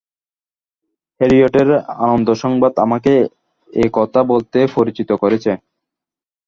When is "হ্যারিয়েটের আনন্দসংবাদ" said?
1.21-2.73